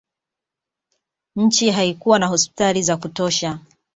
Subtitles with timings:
[1.35, 3.59] nchi haikuwa na hospitali za kutosha